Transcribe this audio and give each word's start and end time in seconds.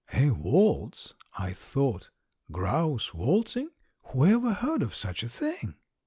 "A 0.15 0.31
waltz," 0.31 1.13
I 1.37 1.51
thought; 1.51 2.09
"grouse 2.51 3.13
waltzing; 3.13 3.69
whoever 4.05 4.51
heard 4.55 4.81
of 4.81 4.95
such 4.95 5.21
a 5.21 5.29
thing?" 5.29 5.75